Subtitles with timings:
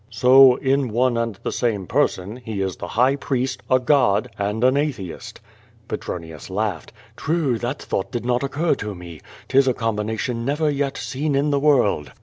[0.09, 4.63] "So, in one and the same person, he is the High Priest, n god, and
[4.63, 5.39] an atheist."
[5.87, 6.91] Petronius laughed.
[7.15, 8.97] "True, that thought did not occur to (JiO VADIS.
[8.97, 9.21] 267 me.
[9.47, 12.13] 'Tis a combination never yet seen in the world.